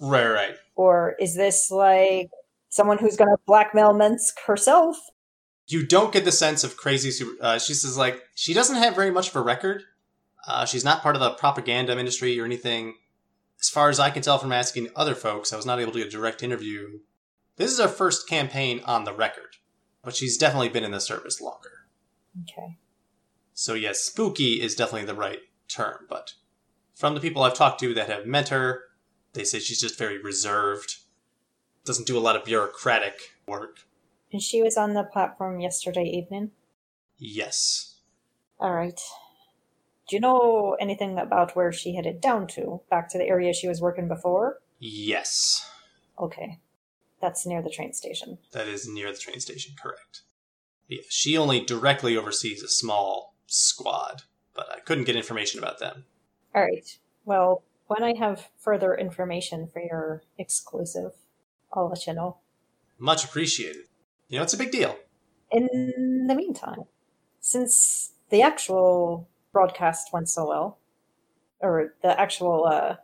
[0.00, 0.56] right, right.
[0.76, 2.30] Or is this like
[2.68, 4.96] someone who's going to blackmail Mengsk herself?
[5.66, 7.32] You don't get the sense of crazy super.
[7.40, 9.84] Uh, she says like she doesn't have very much of a record.
[10.46, 12.94] Uh, she's not part of the propaganda ministry or anything.
[13.60, 15.98] As far as I can tell from asking other folks, I was not able to
[15.98, 17.00] get a direct interview.
[17.56, 19.56] This is her first campaign on the record,
[20.02, 21.86] but she's definitely been in the service longer.
[22.42, 22.78] Okay.
[23.52, 25.38] So yes, spooky is definitely the right
[25.68, 26.34] term, but
[26.94, 28.82] from the people I've talked to that have met her,
[29.32, 30.96] they say she's just very reserved,
[31.84, 33.86] doesn't do a lot of bureaucratic work.
[34.32, 36.50] And she was on the platform yesterday evening.
[37.18, 38.00] Yes.
[38.58, 39.00] All right.
[40.08, 42.82] Do you know anything about where she headed down to?
[42.90, 44.60] Back to the area she was working before?
[44.78, 45.68] Yes.
[46.18, 46.60] Okay.
[47.20, 48.38] That's near the train station.
[48.52, 50.22] That is near the train station, correct.
[50.88, 54.22] Yeah, she only directly oversees a small squad,
[54.54, 56.04] but I couldn't get information about them.
[56.54, 56.98] All right.
[57.24, 61.12] Well, when I have further information for your exclusive,
[61.72, 62.36] I'll let you know.
[62.98, 63.84] Much appreciated.
[64.28, 64.96] You know, it's a big deal.
[65.50, 66.84] In the meantime,
[67.40, 70.78] since the actual broadcast went so well,
[71.60, 72.96] or the actual uh,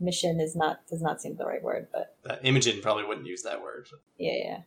[0.00, 3.42] mission is not does not seem the right word, but Uh, Imogen probably wouldn't use
[3.42, 3.88] that word.
[4.16, 4.58] yeah, yeah,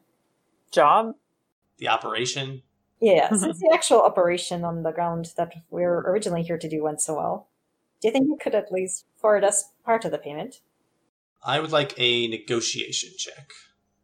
[0.71, 1.15] Job?
[1.79, 2.61] The operation.
[2.99, 3.29] yeah.
[3.35, 7.01] since the actual operation on the ground that we were originally here to do went
[7.01, 7.47] so well,
[7.99, 10.61] do you think you could at least forward us part of the payment?
[11.43, 13.49] I would like a negotiation check.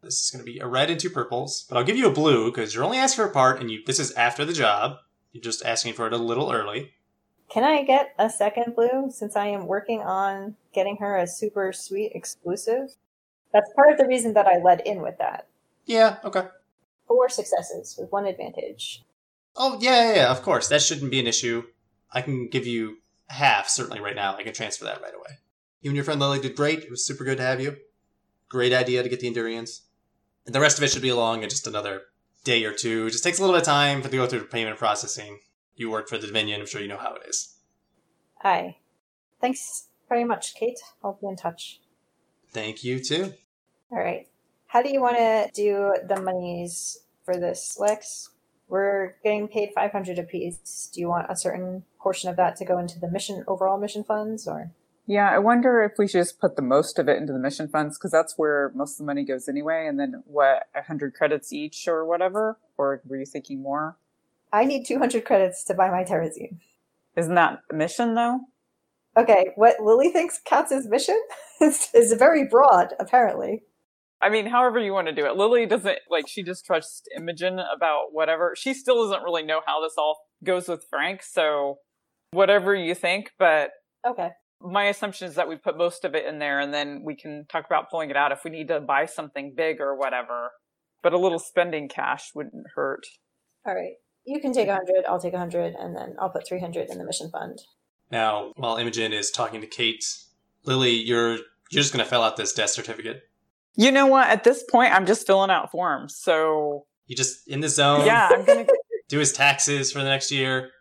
[0.02, 2.14] This is going to be a red and two purples, but I'll give you a
[2.22, 3.82] blue because you're only asking for a part, and you.
[3.86, 4.98] This is after the job.
[5.34, 6.94] You're just asking for it a little early.
[7.50, 11.72] Can I get a second blue since I am working on getting her a super
[11.72, 12.96] sweet exclusive?
[13.54, 15.48] That's part of the reason that I led in with that.
[15.86, 16.18] Yeah.
[16.24, 16.44] Okay.
[17.08, 19.06] Four successes with one advantage.
[19.56, 20.32] Oh yeah, yeah, yeah.
[20.32, 21.64] Of course, that shouldn't be an issue.
[22.12, 24.36] I can give you half certainly right now.
[24.36, 25.40] I can transfer that right away.
[25.82, 26.80] You and your friend Lily did great.
[26.80, 27.78] It was super good to have you.
[28.50, 29.82] Great idea to get the Endurians.
[30.46, 32.04] And the rest of it should be along in just another
[32.44, 33.08] day or two.
[33.08, 35.40] It just takes a little bit of time for to go through the payment processing.
[35.78, 36.60] You work for the Dominion.
[36.60, 37.56] I'm sure you know how it is.
[38.44, 38.78] Aye.
[39.40, 40.80] Thanks very much, Kate.
[41.04, 41.80] I'll be in touch.
[42.52, 43.34] Thank you too.
[43.92, 44.28] All right.
[44.66, 48.32] How do you want to do the monies for this, Lex?
[48.68, 50.90] We're getting paid 500 apiece.
[50.94, 54.04] Do you want a certain portion of that to go into the mission, overall mission
[54.04, 54.72] funds, or?
[55.06, 57.70] Yeah, I wonder if we should just put the most of it into the mission
[57.70, 59.88] funds because that's where most of the money goes anyway.
[59.88, 62.58] And then what, hundred credits each or whatever?
[62.78, 63.96] Or were you thinking more?
[64.52, 66.58] I need 200 credits to buy my Terrazine.
[67.16, 68.40] Isn't that a mission though?
[69.18, 71.20] Okay, what Lily thinks counts as mission
[71.62, 73.64] is, is very broad, apparently.
[74.22, 75.36] I mean, however you want to do it.
[75.36, 78.54] Lily doesn't like she just trusts Imogen about whatever.
[78.58, 81.80] She still doesn't really know how this all goes with Frank, so
[82.32, 83.72] whatever you think, but
[84.06, 84.30] Okay.
[84.62, 87.46] my assumption is that we put most of it in there and then we can
[87.50, 90.52] talk about pulling it out if we need to buy something big or whatever.
[91.04, 93.06] But a little spending cash wouldn't hurt.
[93.66, 93.94] All right.
[94.28, 97.30] You can take 100, I'll take 100, and then I'll put 300 in the mission
[97.32, 97.60] fund.
[98.12, 100.06] Now, while Imogen is talking to Kate,
[100.66, 101.38] Lily, you're
[101.72, 103.24] you're just gonna fill out this death certificate.
[103.76, 104.28] You know what?
[104.28, 106.16] At this point, I'm just filling out forms.
[106.16, 108.06] So You just in the zone.
[108.06, 108.66] yeah, I'm gonna
[109.10, 110.72] Do his taxes for the next year.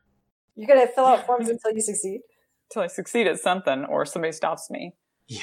[0.57, 2.23] You're going to fill out forms until you succeed?
[2.71, 4.97] until I succeed at something or somebody stops me.
[5.29, 5.43] Yeah.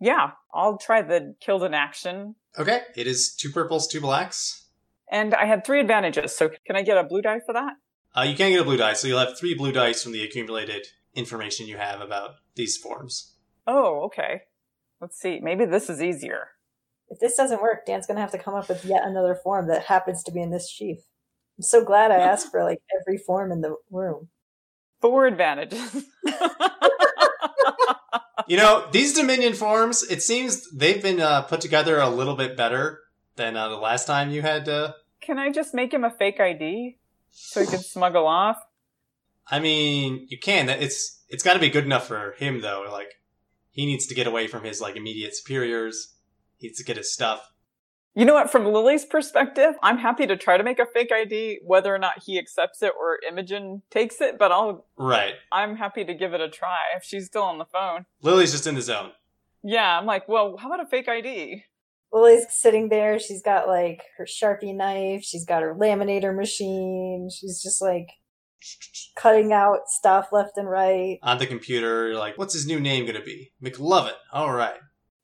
[0.00, 2.34] Yeah, I'll try the killed in action.
[2.58, 2.80] Okay.
[2.96, 4.63] It is two purples, two blacks.
[5.10, 7.74] And I had three advantages, so can I get a blue die for that?
[8.16, 10.22] Uh, you can get a blue dice, so you'll have three blue dice from the
[10.22, 13.34] accumulated information you have about these forms.
[13.66, 14.42] Oh, okay.
[15.00, 15.40] Let's see.
[15.40, 16.48] Maybe this is easier.
[17.08, 19.68] If this doesn't work, Dan's going to have to come up with yet another form
[19.68, 20.98] that happens to be in this sheaf.
[21.58, 24.28] I'm so glad I asked for like every form in the room.
[25.00, 26.06] Four advantages.
[28.46, 32.56] You know, these Dominion forms, it seems they've been uh, put together a little bit
[32.56, 33.00] better
[33.36, 34.94] than uh, the last time you had to.
[35.20, 36.98] can I just make him a fake ID
[37.30, 38.58] so he can smuggle off?
[39.50, 40.68] I mean, you can.
[40.68, 42.86] It's it's got to be good enough for him though.
[42.90, 43.14] Like
[43.70, 46.14] he needs to get away from his like immediate superiors.
[46.56, 47.50] He needs to get his stuff.
[48.16, 48.48] You know what?
[48.50, 52.22] From Lily's perspective, I'm happy to try to make a fake ID, whether or not
[52.24, 54.38] he accepts it or Imogen takes it.
[54.38, 55.34] But I'll, Right.
[55.50, 58.06] I'm happy to give it a try if she's still on the phone.
[58.22, 59.10] Lily's just in the zone.
[59.64, 61.64] Yeah, I'm like, well, how about a fake ID?
[62.14, 63.18] Lily's sitting there.
[63.18, 65.24] She's got like her Sharpie knife.
[65.24, 67.28] She's got her laminator machine.
[67.28, 68.06] She's just like
[69.16, 71.18] cutting out stuff left and right.
[71.22, 73.52] On the computer, you're like, what's his new name gonna be?
[73.60, 74.12] McLovin.
[74.32, 74.78] All right.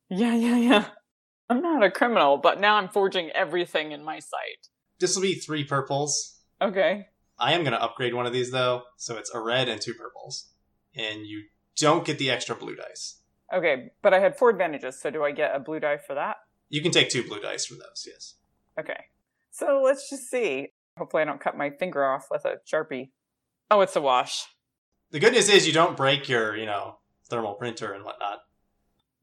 [0.08, 0.84] Yeah, yeah, yeah.
[1.48, 4.66] I'm not a criminal, but now I'm forging everything in my sight.
[4.98, 6.40] This will be three purples.
[6.60, 7.06] Okay.
[7.38, 10.50] I am gonna upgrade one of these though, so it's a red and two purples,
[10.96, 11.44] and you
[11.76, 13.22] don't get the extra blue dice.
[13.54, 16.36] Okay, but I had four advantages, so do I get a blue die for that?
[16.70, 18.08] You can take two blue dice from those.
[18.08, 18.36] Yes.
[18.78, 19.04] Okay.
[19.50, 20.68] So let's just see.
[20.96, 23.10] Hopefully I don't cut my finger off with a Sharpie.
[23.70, 24.46] Oh, it's a wash.
[25.10, 26.96] The good news is you don't break your, you know,
[27.28, 28.38] thermal printer and whatnot.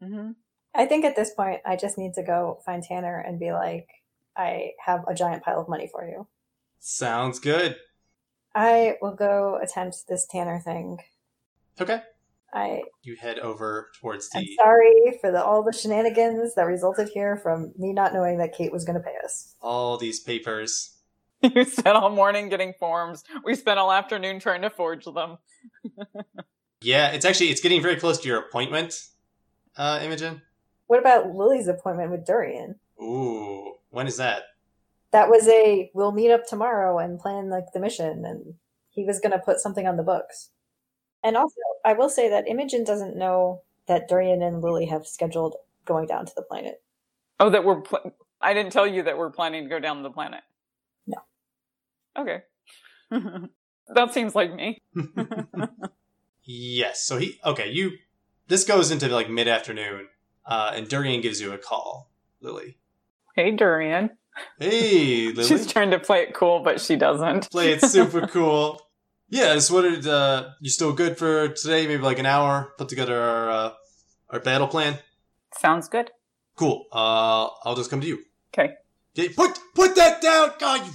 [0.04, 0.32] Mm-hmm.
[0.76, 3.88] I think at this point, I just need to go find Tanner and be like,
[4.36, 6.28] I have a giant pile of money for you.
[6.80, 7.78] Sounds good.
[8.54, 11.00] I will go attempt this Tanner thing.
[11.80, 12.02] Okay.
[12.54, 14.40] I You head over towards the.
[14.40, 18.54] I'm sorry for the, all the shenanigans that resulted here from me not knowing that
[18.56, 19.56] Kate was going to pay us.
[19.62, 20.94] all these papers.
[21.44, 23.24] You spent all morning getting forms.
[23.44, 25.38] We spent all afternoon trying to forge them.
[26.82, 28.94] Yeah, it's actually it's getting very close to your appointment,
[29.78, 30.42] uh, Imogen.
[30.86, 32.76] What about Lily's appointment with Durian?
[33.02, 34.44] Ooh, when is that?
[35.12, 38.54] That was a we'll meet up tomorrow and plan like the mission, and
[38.92, 40.52] he was going to put something on the books.
[41.24, 45.56] And also, I will say that Imogen doesn't know that Durian and Lily have scheduled
[45.86, 46.82] going down to the planet.
[47.40, 47.82] Oh, that we're.
[47.82, 50.42] Pl- I didn't tell you that we're planning to go down the planet.
[51.08, 51.18] No.
[52.18, 52.42] Okay.
[53.94, 54.82] that seems like me.
[56.44, 57.04] yes.
[57.04, 57.72] So he okay.
[57.72, 57.94] You
[58.48, 60.08] this goes into like mid afternoon,
[60.46, 62.10] uh, and Durian gives you a call,
[62.42, 62.78] Lily.
[63.36, 64.12] Hey, Durian.
[64.60, 65.48] Hey, Lily.
[65.48, 67.50] She's trying to play it cool, but she doesn't.
[67.52, 68.82] Play it super cool.
[69.30, 70.08] Yeah, I just wanted.
[70.08, 71.86] Uh, you still good for today?
[71.86, 72.74] Maybe like an hour.
[72.78, 73.74] Put together our uh,
[74.30, 75.00] our battle plan.
[75.58, 76.12] Sounds good.
[76.56, 76.86] Cool.
[76.92, 78.24] Uh, I'll just come to you.
[78.54, 78.74] Okay.
[79.18, 80.86] Okay, put put that down, God.
[80.86, 80.92] You...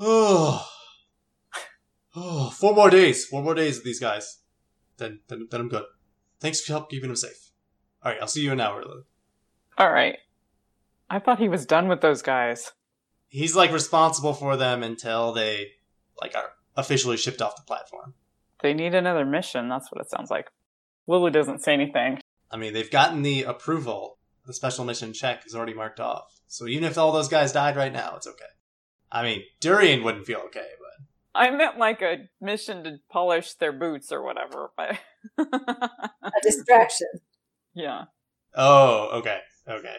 [0.00, 0.68] Oh.
[2.16, 3.24] oh, four more days.
[3.24, 4.38] Four more days of these guys.
[4.98, 5.84] Then then then I'm good.
[6.40, 7.50] Thanks for help keeping them safe.
[8.02, 8.84] All right, I'll see you in an hour.
[9.78, 10.18] All right.
[11.08, 12.72] I thought he was done with those guys.
[13.28, 15.72] He's like responsible for them until they
[16.20, 18.14] like are officially shipped off the platform.
[18.62, 19.68] They need another mission.
[19.68, 20.50] That's what it sounds like.
[21.06, 22.20] Lily doesn't say anything.
[22.50, 24.18] I mean, they've gotten the approval.
[24.46, 26.40] The special mission check is already marked off.
[26.46, 28.44] So even if all those guys died right now, it's okay.
[29.10, 33.72] I mean, Durian wouldn't feel okay, but I meant like a mission to polish their
[33.72, 34.98] boots or whatever, but
[35.38, 37.08] A distraction.
[37.74, 38.04] yeah.
[38.54, 39.96] oh, okay, okay.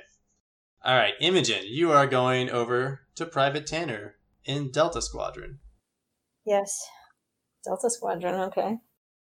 [0.83, 5.59] All right, Imogen, you are going over to Private Tanner in Delta Squadron.
[6.47, 6.87] Yes.
[7.65, 8.77] Delta Squadron, okay.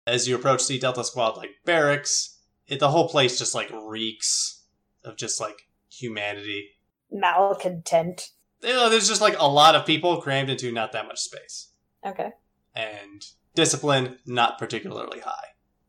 [0.07, 4.63] As you approach the Delta Squad like barracks, it, the whole place just like reeks
[5.05, 6.71] of just like humanity.
[7.11, 8.31] Malcontent.
[8.63, 11.73] You know, there's just like a lot of people crammed into not that much space,
[12.05, 12.31] Okay.
[12.75, 13.23] and
[13.55, 15.49] discipline not particularly high.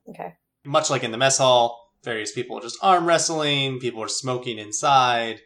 [0.09, 0.33] Okay.
[0.63, 4.57] much like in the mess hall, various people are just arm wrestling, people are smoking
[4.57, 5.41] inside,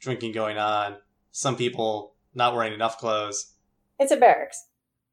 [0.00, 0.96] drinking going on,
[1.32, 3.54] some people not wearing enough clothes.
[3.98, 4.66] It's a barracks.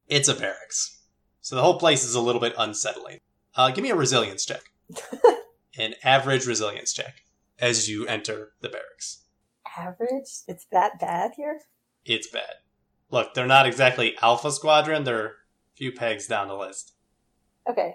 [0.08, 1.00] It's a barracks.
[1.40, 3.20] So the whole place is a little bit unsettling.
[3.54, 4.62] Uh, give me a resilience check.
[5.78, 7.24] An average resilience check
[7.58, 9.24] as you enter the barracks.
[9.76, 10.28] Average?
[10.46, 11.60] It's that bad here?
[12.04, 12.56] It's bad.
[13.10, 15.32] Look, they're not exactly Alpha Squadron, they're a
[15.76, 16.92] few pegs down the list.
[17.68, 17.94] Okay.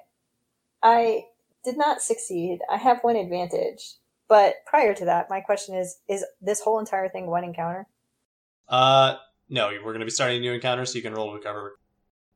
[0.81, 1.25] I
[1.63, 2.59] did not succeed.
[2.71, 3.95] I have one advantage.
[4.27, 7.87] But prior to that, my question is is this whole entire thing one encounter?
[8.67, 9.15] Uh,
[9.49, 11.79] no, we're going to be starting a new encounter, so you can roll to recover.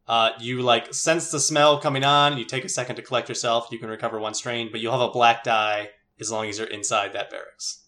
[0.07, 2.37] Uh, you like sense the smell coming on.
[2.37, 3.67] You take a second to collect yourself.
[3.71, 6.67] You can recover one strain, but you'll have a black die as long as you're
[6.67, 7.85] inside that barracks.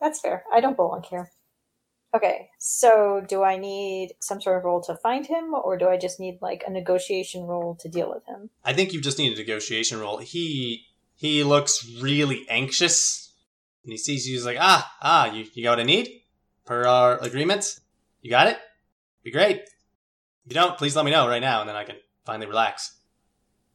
[0.00, 0.44] That's fair.
[0.52, 1.30] I don't belong here.
[2.12, 5.96] Okay, so do I need some sort of roll to find him, or do I
[5.96, 8.50] just need like a negotiation roll to deal with him?
[8.64, 10.18] I think you just need a negotiation roll.
[10.18, 13.32] He he looks really anxious,
[13.84, 14.34] and he sees you.
[14.34, 16.22] He's like, ah, ah, you, you got what I need
[16.64, 17.78] per our agreement.
[18.22, 18.58] You got it.
[19.22, 19.62] Be great.
[20.46, 22.96] If you don't, please let me know right now, and then I can finally relax.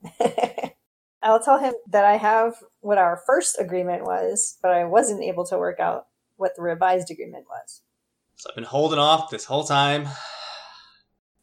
[1.23, 5.45] I'll tell him that I have what our first agreement was, but I wasn't able
[5.47, 6.06] to work out
[6.38, 7.82] what the revised agreement was.
[8.36, 10.08] So I've been holding off this whole time.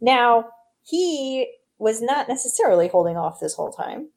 [0.00, 0.50] Now,
[0.82, 4.11] he was not necessarily holding off this whole time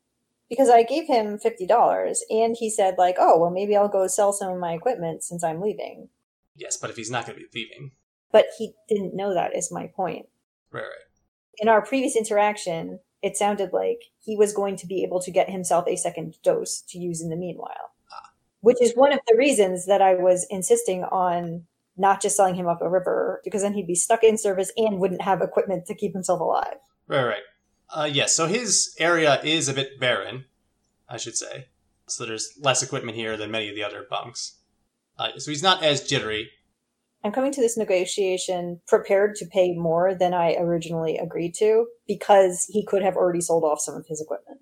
[0.50, 4.34] because I gave him $50 and he said, like, oh, well, maybe I'll go sell
[4.34, 6.10] some of my equipment since I'm leaving.
[6.56, 7.92] Yes, but if he's not going to be leaving,
[8.32, 10.28] But he didn't know that, is my point.
[10.76, 11.06] Right, right.
[11.58, 15.50] In our previous interaction, it sounded like he was going to be able to get
[15.50, 17.92] himself a second dose to use in the meanwhile.
[18.62, 21.66] Which is one of the reasons that I was insisting on
[21.98, 25.00] not just selling him up a river, because then he'd be stuck in service and
[25.00, 26.78] wouldn't have equipment to keep himself alive.
[27.08, 27.44] Right, right.
[27.90, 30.46] Uh, yes, so his area is a bit barren,
[31.08, 31.68] I should say.
[32.08, 34.58] So there's less equipment here than many of the other bunks.
[35.18, 36.50] Uh, so he's not as jittery.
[37.26, 42.68] I'm coming to this negotiation prepared to pay more than I originally agreed to because
[42.70, 44.60] he could have already sold off some of his equipment.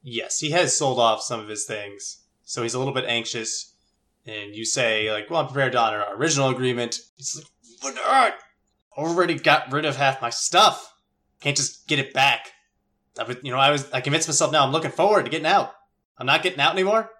[0.00, 3.74] Yes, he has sold off some of his things, so he's a little bit anxious.
[4.26, 7.00] And you say, like, well, I'm prepared to honor our original agreement.
[7.16, 7.46] He's like,
[7.82, 8.32] but I
[8.96, 10.94] already got rid of half my stuff.
[11.40, 12.52] Can't just get it back.
[13.18, 15.72] I you know, I was, I convinced myself now I'm looking forward to getting out.
[16.16, 17.10] I'm not getting out anymore.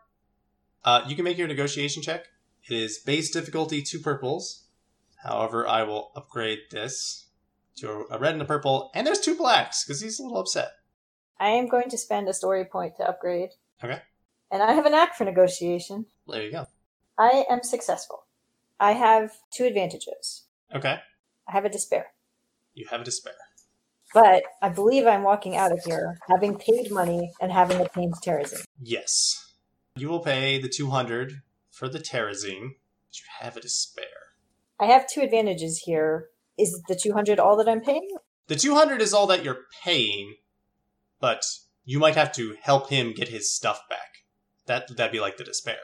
[0.84, 2.26] Uh, you can make your negotiation check.
[2.70, 4.63] It is base difficulty two purples.
[5.24, 7.28] However, I will upgrade this
[7.76, 10.72] to a red and a purple, and there's two blacks because he's a little upset.
[11.40, 13.50] I am going to spend a story point to upgrade.
[13.82, 14.02] Okay.
[14.50, 16.06] And I have a knack for negotiation.
[16.28, 16.66] There you go.
[17.18, 18.26] I am successful.
[18.78, 20.44] I have two advantages.
[20.74, 20.98] Okay.
[21.48, 22.12] I have a despair.
[22.74, 23.34] You have a despair.
[24.12, 28.64] But I believe I'm walking out of here having paid money and having obtained terrazine.
[28.80, 29.54] Yes.
[29.96, 32.74] You will pay the 200 for the terrazine,
[33.08, 34.33] but you have a despair.
[34.78, 36.28] I have two advantages here.
[36.58, 38.08] Is the 200 all that I'm paying?
[38.46, 40.36] The 200 is all that you're paying,
[41.20, 41.44] but
[41.84, 44.24] you might have to help him get his stuff back.
[44.66, 45.78] That that'd be like the despair.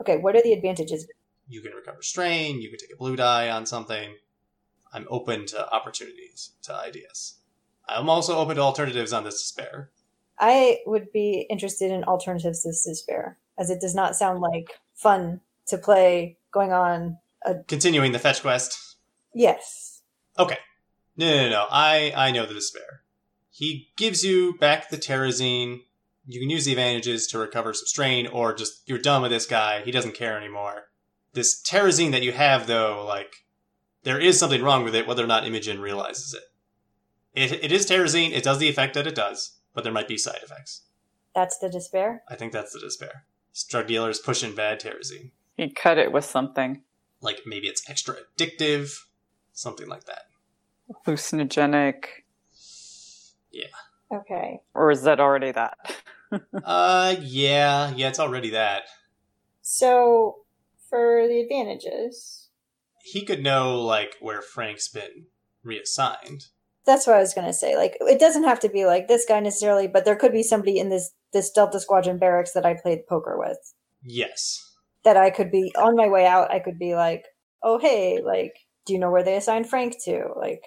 [0.00, 1.06] Okay, what are the advantages?
[1.48, 4.16] You can recover strain, you can take a blue die on something.
[4.92, 7.38] I'm open to opportunities, to ideas.
[7.88, 9.90] I'm also open to alternatives on this despair.
[10.38, 15.40] I would be interested in alternatives to despair, as it does not sound like fun
[15.66, 18.96] to play going on a Continuing the fetch quest.
[19.34, 20.02] yes.
[20.38, 20.58] Okay.
[21.16, 21.66] No, no, no, no.
[21.70, 23.02] I, I know the despair.
[23.50, 25.82] He gives you back the Terrazine.
[26.26, 29.46] You can use the advantages to recover some strain, or just you're done with this
[29.46, 29.82] guy.
[29.82, 30.88] He doesn't care anymore.
[31.34, 33.44] This Terrazine that you have, though, like,
[34.02, 36.42] there is something wrong with it, whether or not Imogen realizes it.
[37.34, 38.32] It, it is Terrazine.
[38.32, 40.82] It does the effect that it does, but there might be side effects.
[41.34, 42.22] That's the despair.
[42.28, 43.24] I think that's the despair.
[43.52, 45.30] This drug dealer is pushing bad Terrazine.
[45.56, 46.82] He cut it with something
[47.24, 48.92] Like, maybe it's extra addictive,
[49.52, 50.26] something like that.
[51.06, 52.04] hallucinogenic,
[53.50, 53.66] Yeah.
[54.12, 54.60] Okay.
[54.74, 55.78] or is that already that?
[56.64, 58.82] uh, yeah, yeah, it's already that.
[59.62, 60.44] So
[60.90, 62.50] for the advantages,
[63.02, 65.26] he could know like where Frank's been
[65.62, 66.46] reassigned.
[66.86, 67.76] that's what I was gonna say.
[67.76, 70.78] Like it doesn't have to be like this guy necessarily, but there could be somebody
[70.78, 73.58] in this this Delta Squadron barracks that I played poker with.
[74.02, 74.63] Yes.
[75.04, 77.26] That I could be on my way out, I could be like,
[77.62, 78.54] Oh hey, like,
[78.86, 80.28] do you know where they assigned Frank to?
[80.36, 80.62] Like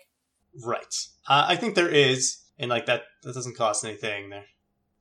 [0.63, 1.07] Right.
[1.27, 4.45] Uh, I think there is, and like that that doesn't cost anything there.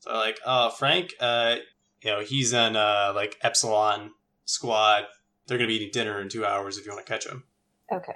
[0.01, 1.57] So like, uh, Frank, uh,
[2.03, 4.13] you know, he's on uh like Epsilon
[4.45, 5.05] squad.
[5.47, 7.45] They're gonna be eating dinner in two hours if you want to catch him.
[7.93, 8.15] Okay.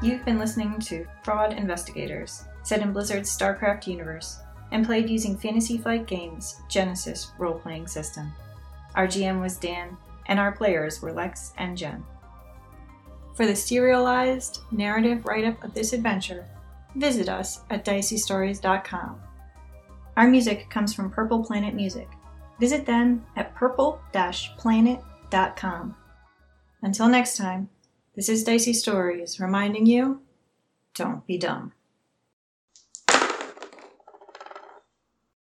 [0.00, 4.38] You've been listening to Fraud Investigators, set in Blizzard's StarCraft universe,
[4.70, 8.32] and played using Fantasy Flight Games' Genesys role playing system.
[8.94, 9.96] Our GM was Dan,
[10.26, 12.04] and our players were Lex and Jen.
[13.34, 16.46] For the serialized narrative write up of this adventure,
[16.94, 19.20] visit us at diceystories.com.
[20.16, 22.08] Our music comes from Purple Planet Music.
[22.60, 25.96] Visit them at purple planet.com.
[26.82, 27.68] Until next time,
[28.18, 30.22] this is Dicey Stories reminding you
[30.92, 31.72] don't be dumb.